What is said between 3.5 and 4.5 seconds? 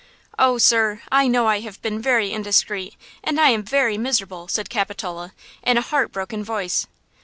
very miserable,"